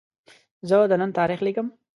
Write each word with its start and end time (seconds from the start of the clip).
زه 0.67 0.75
د 0.89 0.93
نن 1.01 1.11
تاریخ 1.19 1.39
لیکم. 1.47 1.67